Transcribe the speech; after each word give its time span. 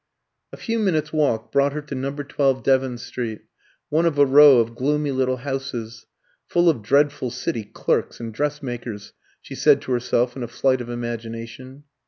A 0.51 0.57
few 0.57 0.79
minutes' 0.79 1.13
walk 1.13 1.51
brought 1.51 1.73
her 1.73 1.81
to 1.83 1.93
No. 1.93 2.09
12 2.09 2.63
Devon 2.63 2.97
Street, 2.97 3.41
one 3.89 4.07
of 4.07 4.17
a 4.17 4.25
row 4.25 4.57
of 4.57 4.73
gloomy 4.73 5.11
little 5.11 5.37
houses 5.37 6.07
"full 6.47 6.71
of 6.71 6.81
dreadful 6.81 7.29
city 7.29 7.65
clerks 7.65 8.19
and 8.19 8.33
dressmakers," 8.33 9.13
she 9.43 9.53
said 9.53 9.79
to 9.83 9.91
herself 9.91 10.35
in 10.35 10.41
a 10.41 10.47
flight 10.47 10.81
of 10.81 10.89
imagination. 10.89 11.83